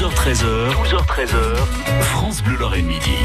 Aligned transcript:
12h13h, 0.00 0.72
12h13h, 0.82 1.56
France 2.00 2.42
Bleu 2.42 2.56
Lorraine 2.56 2.86
Midi. 2.86 3.18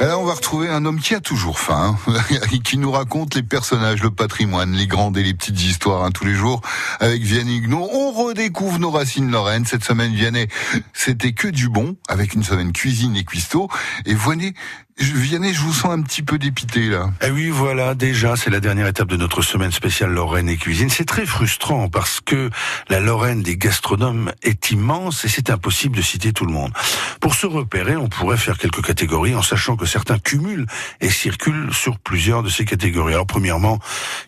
Alors 0.00 0.22
on 0.22 0.24
va 0.24 0.34
retrouver 0.34 0.68
un 0.68 0.84
homme 0.84 0.98
qui 0.98 1.14
a 1.14 1.20
toujours 1.20 1.60
faim, 1.60 1.96
hein, 2.08 2.20
qui 2.64 2.78
nous 2.78 2.90
raconte 2.90 3.36
les 3.36 3.44
personnages, 3.44 4.02
le 4.02 4.10
patrimoine, 4.10 4.72
les 4.72 4.88
grandes 4.88 5.16
et 5.16 5.22
les 5.22 5.34
petites 5.34 5.62
histoires 5.62 6.02
hein, 6.02 6.10
tous 6.10 6.24
les 6.24 6.34
jours 6.34 6.62
avec 6.98 7.22
Vianney 7.22 7.58
Huguenot. 7.58 7.88
On 7.92 8.10
redécouvre 8.10 8.80
nos 8.80 8.90
racines 8.90 9.30
lorraines. 9.30 9.66
Cette 9.66 9.84
semaine, 9.84 10.12
Vianney, 10.14 10.48
c'était 10.92 11.32
que 11.32 11.46
du 11.46 11.68
bon, 11.68 11.96
avec 12.08 12.34
une 12.34 12.42
semaine 12.42 12.72
cuisine 12.72 13.14
et 13.14 13.22
cuistot. 13.22 13.68
Et 14.04 14.14
Vianney, 14.14 14.54
Vianney, 14.98 15.52
je 15.52 15.60
vous 15.60 15.74
sens 15.74 15.90
un 15.90 16.00
petit 16.00 16.22
peu 16.22 16.38
dépité 16.38 16.88
là. 16.88 17.10
Eh 17.20 17.30
oui, 17.30 17.50
voilà, 17.50 17.94
déjà, 17.94 18.34
c'est 18.34 18.48
la 18.48 18.60
dernière 18.60 18.86
étape 18.86 19.08
de 19.08 19.16
notre 19.18 19.42
semaine 19.42 19.70
spéciale 19.70 20.10
Lorraine 20.10 20.48
et 20.48 20.56
cuisine. 20.56 20.88
C'est 20.88 21.04
très 21.04 21.26
frustrant 21.26 21.90
parce 21.90 22.20
que 22.20 22.48
la 22.88 23.00
Lorraine 23.00 23.42
des 23.42 23.58
gastronomes 23.58 24.32
est 24.42 24.70
immense 24.70 25.26
et 25.26 25.28
c'est 25.28 25.50
impossible 25.50 25.96
de 25.96 26.02
citer 26.02 26.32
tout 26.32 26.46
le 26.46 26.52
monde. 26.52 26.72
Pour 27.20 27.34
se 27.34 27.46
repérer, 27.46 27.96
on 27.96 28.08
pourrait 28.08 28.38
faire 28.38 28.56
quelques 28.56 28.82
catégories 28.82 29.34
en 29.34 29.42
sachant 29.42 29.76
que 29.76 29.84
certains 29.84 30.18
cumulent 30.18 30.66
et 31.02 31.10
circulent 31.10 31.74
sur 31.74 31.98
plusieurs 31.98 32.42
de 32.42 32.48
ces 32.48 32.64
catégories. 32.64 33.12
Alors, 33.12 33.26
premièrement, 33.26 33.78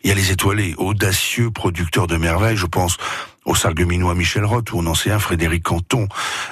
il 0.05 0.08
y 0.08 0.12
a 0.12 0.16
les 0.16 0.32
étoilés, 0.32 0.74
audacieux 0.77 1.50
producteurs 1.50 2.08
de 2.08 2.19
merveilles, 2.19 2.58
je 2.58 2.66
pense 2.66 2.98
au 3.48 3.54
sargueminois 3.54 4.14
Michel 4.14 4.44
Roth 4.44 4.72
ou 4.72 4.78
au 4.78 4.86
ancien 4.86 5.18
Frédéric 5.18 5.64
Canton. 5.64 6.06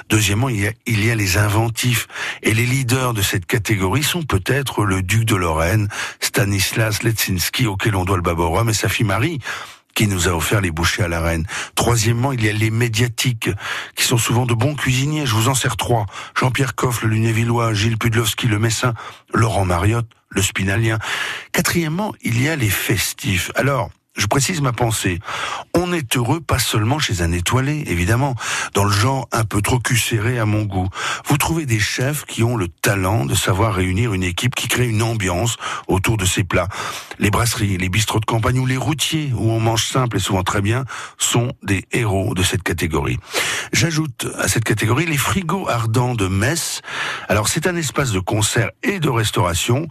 Deuxièmement, 0.09 0.49
il 0.49 0.59
y, 0.59 0.67
a, 0.67 0.71
il 0.87 1.05
y 1.05 1.11
a 1.11 1.15
les 1.15 1.37
inventifs. 1.37 2.07
Et 2.41 2.53
les 2.53 2.65
leaders 2.65 3.13
de 3.13 3.21
cette 3.21 3.45
catégorie 3.45 4.03
sont 4.03 4.23
peut-être 4.23 4.83
le 4.83 5.03
duc 5.03 5.23
de 5.23 5.35
Lorraine, 5.35 5.89
Stanislas 6.19 7.03
Letzinski, 7.03 7.67
auquel 7.67 7.95
on 7.95 8.03
doit 8.03 8.17
le 8.17 8.23
Baborum, 8.23 8.69
et 8.69 8.73
sa 8.73 8.89
fille 8.89 9.05
Marie, 9.05 9.39
qui 9.93 10.07
nous 10.07 10.27
a 10.27 10.31
offert 10.31 10.59
les 10.59 10.71
bouchées 10.71 11.03
à 11.03 11.07
la 11.07 11.21
reine. 11.21 11.45
Troisièmement, 11.75 12.31
il 12.31 12.43
y 12.43 12.49
a 12.49 12.53
les 12.53 12.71
médiatiques, 12.71 13.49
qui 13.95 14.03
sont 14.03 14.17
souvent 14.17 14.47
de 14.47 14.55
bons 14.55 14.73
cuisiniers. 14.73 15.27
Je 15.27 15.35
vous 15.35 15.49
en 15.49 15.55
sers 15.55 15.77
trois. 15.77 16.07
Jean-Pierre 16.35 16.73
Coff, 16.73 17.03
le 17.03 17.09
Lunévillois, 17.09 17.75
Gilles 17.75 17.99
Pudlowski, 17.99 18.47
le 18.47 18.57
Messin, 18.57 18.95
Laurent 19.33 19.65
Mariotte, 19.65 20.09
le 20.29 20.41
Spinalien. 20.41 20.97
Quatrièmement, 21.51 22.13
il 22.23 22.41
y 22.41 22.49
a 22.49 22.55
les 22.55 22.69
festifs. 22.69 23.51
Alors, 23.55 23.91
je 24.17 24.25
précise 24.25 24.61
ma 24.61 24.73
pensée. 24.73 25.19
On 25.73 25.93
est 25.93 26.17
heureux 26.17 26.41
pas 26.41 26.59
seulement 26.59 26.99
chez 26.99 27.21
un 27.21 27.31
étoilé, 27.31 27.83
évidemment, 27.87 28.35
dans 28.73 28.83
le 28.83 28.91
genre 28.91 29.27
un 29.31 29.43
peu 29.43 29.61
trop 29.61 29.79
cucéré 29.79 30.39
à 30.39 30.45
mon 30.45 30.63
goût. 30.63 30.89
Vous 31.25 31.37
trouvez 31.37 31.65
des 31.65 31.79
chefs 31.79 32.25
qui 32.25 32.43
ont 32.43 32.57
le 32.57 32.67
talent 32.67 33.25
de 33.25 33.35
savoir 33.35 33.75
réunir 33.75 34.13
une 34.13 34.23
équipe 34.23 34.55
qui 34.55 34.67
crée 34.67 34.87
une 34.87 35.03
ambiance 35.03 35.57
autour 35.87 36.17
de 36.17 36.25
ces 36.25 36.43
plats. 36.43 36.67
Les 37.19 37.29
brasseries, 37.29 37.77
les 37.77 37.89
bistrots 37.89 38.19
de 38.19 38.25
campagne 38.25 38.59
ou 38.59 38.65
les 38.65 38.77
routiers, 38.77 39.31
où 39.35 39.51
on 39.51 39.59
mange 39.59 39.85
simple 39.85 40.17
et 40.17 40.19
souvent 40.19 40.43
très 40.43 40.61
bien, 40.61 40.85
sont 41.17 41.53
des 41.63 41.85
héros 41.91 42.33
de 42.33 42.43
cette 42.43 42.63
catégorie. 42.63 43.19
J'ajoute 43.71 44.27
à 44.39 44.47
cette 44.47 44.63
catégorie 44.63 45.05
les 45.05 45.17
frigos 45.17 45.67
ardents 45.69 46.15
de 46.15 46.27
Metz. 46.27 46.81
Alors 47.29 47.47
c'est 47.47 47.67
un 47.67 47.75
espace 47.75 48.11
de 48.11 48.19
concert 48.19 48.71
et 48.83 48.99
de 48.99 49.09
restauration 49.09 49.87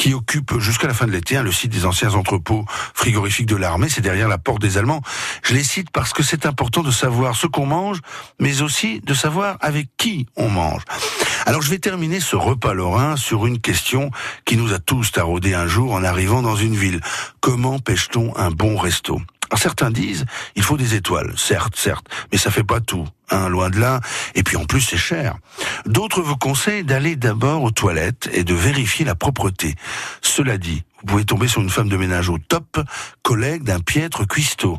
qui 0.00 0.14
occupe 0.14 0.58
jusqu'à 0.60 0.86
la 0.86 0.94
fin 0.94 1.06
de 1.06 1.12
l'été 1.12 1.36
hein, 1.36 1.42
le 1.42 1.52
site 1.52 1.70
des 1.70 1.84
anciens 1.84 2.14
entrepôts 2.14 2.64
frigorifiques 2.94 3.44
de 3.44 3.54
l'armée. 3.54 3.90
C'est 3.90 4.00
derrière 4.00 4.28
la 4.28 4.38
porte 4.38 4.62
des 4.62 4.78
Allemands. 4.78 5.02
Je 5.42 5.52
les 5.52 5.62
cite 5.62 5.90
parce 5.90 6.14
que 6.14 6.22
c'est 6.22 6.46
important 6.46 6.82
de 6.82 6.90
savoir 6.90 7.36
ce 7.36 7.46
qu'on 7.46 7.66
mange, 7.66 7.98
mais 8.38 8.62
aussi 8.62 9.02
de 9.04 9.12
savoir 9.12 9.58
avec 9.60 9.88
qui 9.98 10.24
on 10.36 10.48
mange. 10.48 10.84
Alors 11.44 11.60
je 11.60 11.68
vais 11.68 11.78
terminer 11.78 12.18
ce 12.18 12.34
repas 12.34 12.72
lorrain 12.72 13.16
sur 13.16 13.46
une 13.46 13.60
question 13.60 14.10
qui 14.46 14.56
nous 14.56 14.72
a 14.72 14.78
tous 14.78 15.12
taraudé 15.12 15.52
un 15.52 15.66
jour 15.66 15.92
en 15.92 16.02
arrivant 16.02 16.40
dans 16.40 16.56
une 16.56 16.76
ville. 16.76 17.02
Comment 17.42 17.78
pêche-t-on 17.78 18.34
un 18.38 18.50
bon 18.50 18.78
resto? 18.78 19.20
Certains 19.58 19.90
disent, 19.90 20.24
il 20.56 20.62
faut 20.62 20.76
des 20.76 20.94
étoiles, 20.94 21.32
certes, 21.36 21.76
certes, 21.76 22.06
mais 22.32 22.38
ça 22.38 22.50
fait 22.50 22.64
pas 22.64 22.80
tout, 22.80 23.06
hein, 23.30 23.48
loin 23.48 23.70
de 23.70 23.78
là, 23.78 24.00
et 24.34 24.42
puis 24.42 24.56
en 24.56 24.64
plus 24.64 24.80
c'est 24.80 24.96
cher. 24.96 25.36
D'autres 25.86 26.22
vous 26.22 26.36
conseillent 26.36 26.84
d'aller 26.84 27.16
d'abord 27.16 27.62
aux 27.62 27.70
toilettes 27.70 28.28
et 28.32 28.44
de 28.44 28.54
vérifier 28.54 29.04
la 29.04 29.14
propreté. 29.14 29.74
Cela 30.22 30.58
dit, 30.58 30.84
vous 31.00 31.06
pouvez 31.06 31.24
tomber 31.24 31.48
sur 31.48 31.62
une 31.62 31.70
femme 31.70 31.88
de 31.88 31.96
ménage 31.96 32.28
au 32.28 32.38
top, 32.38 32.80
collègue 33.22 33.62
d'un 33.62 33.80
piètre 33.80 34.26
cuistot. 34.26 34.78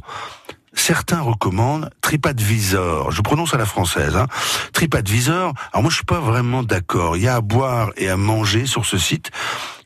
Certains 0.73 1.19
recommandent 1.19 1.89
TripAdvisor. 1.99 3.11
Je 3.11 3.21
prononce 3.21 3.53
à 3.53 3.57
la 3.57 3.65
française. 3.65 4.15
Hein. 4.15 4.27
TripAdvisor. 4.71 5.53
Alors 5.73 5.81
moi, 5.81 5.89
je 5.89 5.95
suis 5.95 6.05
pas 6.05 6.21
vraiment 6.21 6.63
d'accord. 6.63 7.17
Il 7.17 7.23
y 7.23 7.27
a 7.27 7.35
à 7.35 7.41
boire 7.41 7.91
et 7.97 8.09
à 8.09 8.15
manger 8.15 8.65
sur 8.65 8.85
ce 8.85 8.97
site 8.97 9.31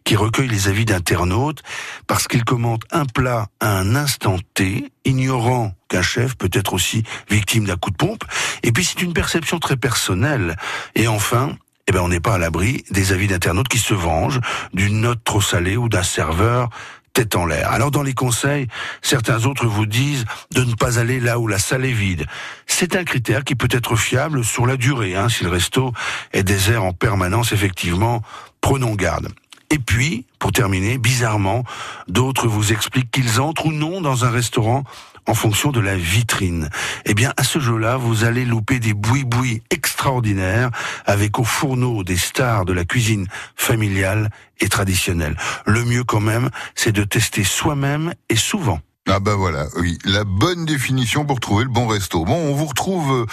qui 0.05 0.15
recueille 0.15 0.47
les 0.47 0.69
avis 0.69 0.85
d'internautes 0.85 1.63
parce 2.07 2.27
qu'il 2.27 2.45
commente 2.45 2.83
un 2.91 3.05
plat 3.05 3.47
à 3.59 3.77
un 3.77 3.95
instant 3.95 4.37
T, 4.53 4.89
ignorant 5.03 5.73
qu'un 5.89 6.03
chef 6.03 6.35
peut 6.37 6.49
être 6.53 6.73
aussi 6.73 7.03
victime 7.29 7.65
d'un 7.65 7.75
coup 7.75 7.91
de 7.91 7.97
pompe. 7.97 8.23
Et 8.63 8.71
puis 8.71 8.85
c'est 8.85 9.01
une 9.01 9.13
perception 9.13 9.59
très 9.59 9.75
personnelle. 9.75 10.55
Et 10.95 11.07
enfin, 11.07 11.57
eh 11.87 11.91
ben 11.91 12.01
on 12.01 12.07
n'est 12.07 12.19
pas 12.19 12.35
à 12.35 12.37
l'abri 12.37 12.83
des 12.91 13.11
avis 13.11 13.27
d'internautes 13.27 13.67
qui 13.67 13.79
se 13.79 13.93
vengent 13.93 14.39
d'une 14.73 15.01
note 15.01 15.23
trop 15.23 15.41
salée 15.41 15.75
ou 15.75 15.89
d'un 15.89 16.03
serveur 16.03 16.69
tête 17.13 17.35
en 17.35 17.45
l'air. 17.45 17.71
Alors 17.71 17.91
dans 17.91 18.03
les 18.03 18.13
conseils, 18.13 18.67
certains 19.01 19.45
autres 19.45 19.65
vous 19.65 19.85
disent 19.85 20.25
de 20.53 20.63
ne 20.63 20.75
pas 20.75 20.99
aller 20.99 21.19
là 21.19 21.39
où 21.39 21.47
la 21.47 21.59
salle 21.59 21.85
est 21.85 21.91
vide. 21.91 22.25
C'est 22.67 22.95
un 22.95 23.05
critère 23.05 23.43
qui 23.43 23.55
peut 23.55 23.69
être 23.71 23.95
fiable 23.95 24.43
sur 24.43 24.67
la 24.67 24.77
durée. 24.77 25.15
Hein. 25.15 25.29
Si 25.29 25.43
le 25.43 25.49
resto 25.49 25.93
est 26.33 26.43
désert 26.43 26.83
en 26.83 26.91
permanence, 26.91 27.53
effectivement, 27.53 28.21
prenons 28.59 28.95
garde. 28.95 29.29
Et 29.69 29.79
puis, 29.79 30.25
pour 30.39 30.51
terminer, 30.51 30.97
bizarrement, 30.97 31.63
d'autres 32.07 32.47
vous 32.47 32.71
expliquent 32.71 33.11
qu'ils 33.11 33.41
entrent 33.41 33.67
ou 33.67 33.71
non 33.71 34.01
dans 34.01 34.25
un 34.25 34.29
restaurant 34.29 34.83
en 35.27 35.33
fonction 35.33 35.71
de 35.71 35.79
la 35.79 35.95
vitrine. 35.95 36.69
Eh 37.05 37.13
bien, 37.13 37.33
à 37.37 37.43
ce 37.43 37.59
jeu-là, 37.59 37.97
vous 37.97 38.23
allez 38.23 38.45
louper 38.45 38.79
des 38.79 38.93
bouis-bouis 38.93 39.63
extraordinaires 39.71 40.69
avec 41.05 41.39
au 41.39 41.43
fourneau 41.43 42.03
des 42.03 42.17
stars 42.17 42.65
de 42.65 42.73
la 42.73 42.85
cuisine 42.85 43.27
familiale 43.55 44.29
et 44.59 44.69
traditionnelle. 44.69 45.35
Le 45.65 45.83
mieux 45.83 46.03
quand 46.03 46.19
même, 46.19 46.49
c'est 46.75 46.91
de 46.91 47.03
tester 47.03 47.43
soi-même 47.43 48.13
et 48.29 48.35
souvent. 48.35 48.79
Ah 49.07 49.19
bah 49.19 49.35
voilà, 49.35 49.67
oui, 49.77 49.99
la 50.03 50.23
bonne 50.23 50.65
définition 50.65 51.25
pour 51.25 51.39
trouver 51.39 51.63
le 51.63 51.69
bon 51.69 51.85
resto. 51.85 52.25
Bon, 52.25 52.33
on 52.33 52.55
vous 52.55 52.65
retrouve 52.65 53.27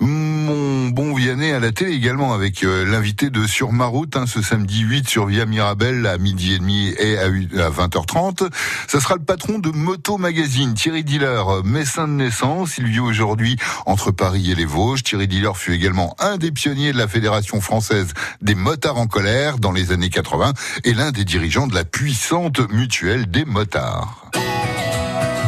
euh, 0.00 0.04
mon 0.48 0.88
bon 0.88 1.14
Vianney 1.14 1.52
à 1.52 1.60
la 1.60 1.72
télé 1.72 1.92
également 1.92 2.32
avec 2.32 2.64
euh, 2.64 2.86
l'invité 2.86 3.28
de 3.28 3.46
Sur 3.46 3.70
ma 3.70 3.84
route 3.84 4.16
hein, 4.16 4.24
ce 4.26 4.40
samedi 4.40 4.80
8 4.80 5.06
sur 5.06 5.26
Via 5.26 5.44
Mirabel 5.44 6.06
à 6.06 6.16
midi 6.16 6.54
et 6.54 6.58
demi 6.58 6.94
et 6.98 7.18
à, 7.18 7.28
20h30. 7.28 8.50
Ça 8.86 9.00
sera 9.00 9.16
le 9.16 9.22
patron 9.22 9.58
de 9.58 9.68
Moto 9.68 10.16
Magazine, 10.16 10.72
Thierry 10.72 11.04
Diller, 11.04 11.42
euh, 11.48 11.62
messin 11.64 12.08
de 12.08 12.14
naissance. 12.14 12.78
Il 12.78 12.86
vit 12.86 13.00
aujourd'hui 13.00 13.56
entre 13.84 14.10
Paris 14.10 14.50
et 14.50 14.54
les 14.54 14.64
Vosges. 14.64 15.02
Thierry 15.02 15.28
Diller 15.28 15.52
fut 15.54 15.74
également 15.74 16.16
un 16.18 16.38
des 16.38 16.50
pionniers 16.50 16.92
de 16.92 16.98
la 16.98 17.08
Fédération 17.08 17.60
française 17.60 18.14
des 18.40 18.54
motards 18.54 18.98
en 18.98 19.06
colère 19.06 19.58
dans 19.58 19.72
les 19.72 19.92
années 19.92 20.10
80 20.10 20.54
et 20.84 20.94
l'un 20.94 21.12
des 21.12 21.24
dirigeants 21.24 21.66
de 21.66 21.74
la 21.74 21.84
puissante 21.84 22.60
mutuelle 22.70 23.30
des 23.30 23.44
motards. 23.44 24.30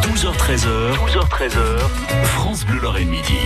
12h13h, 0.02 0.94
12h13h, 1.06 1.78
France 2.24 2.66
Bleu 2.66 2.80
Lorraine 2.80 3.08
Midi. 3.08 3.38